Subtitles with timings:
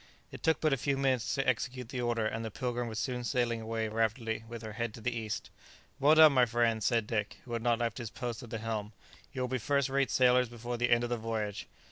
[0.31, 3.23] It took but a few minutes to execute the order, and the "Pilgrim" was soon
[3.23, 5.51] sailing away rapidly with her head to the east.
[5.99, 8.93] "Well done, my friends!" said Dick, who had not left his post at the helm;
[9.31, 11.67] "you will be first rate sailors before the end of the voyage."